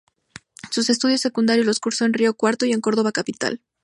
Sus 0.71 0.89
estudios 0.89 1.21
secundarios 1.21 1.67
los 1.67 1.79
curso 1.79 2.05
en 2.05 2.13
Río 2.13 2.33
Cuarto 2.35 2.65
y 2.65 2.71
en 2.71 2.81
Córdoba 2.81 3.11
capital. 3.11 3.61